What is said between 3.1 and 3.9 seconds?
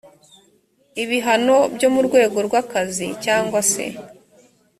cyangwa se